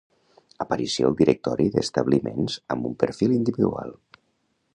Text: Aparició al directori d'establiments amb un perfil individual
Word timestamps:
Aparició 0.63 1.09
al 1.11 1.17
directori 1.19 1.67
d'establiments 1.75 2.57
amb 2.79 2.89
un 2.93 2.97
perfil 3.05 3.37
individual 3.41 3.95